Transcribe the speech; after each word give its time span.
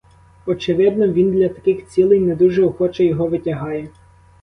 Очевидно, 0.45 1.07
він 1.07 1.31
для 1.31 1.49
таких 1.49 1.87
цілей 1.87 2.19
не 2.19 2.35
дуже 2.35 2.63
охоче 2.63 3.05
його 3.05 3.27
витягає. 3.27 3.89